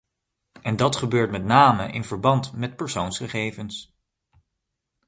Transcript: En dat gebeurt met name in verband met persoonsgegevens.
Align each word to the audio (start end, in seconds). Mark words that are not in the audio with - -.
En 0.61 0.75
dat 0.75 0.95
gebeurt 0.95 1.31
met 1.31 1.43
name 1.43 1.91
in 1.91 2.03
verband 2.03 2.53
met 2.53 2.75
persoonsgegevens. 2.75 3.95